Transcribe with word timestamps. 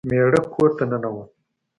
میړه 0.09 0.41
کور 0.53 0.69
ته 0.77 0.83
ننوت. 0.89 1.29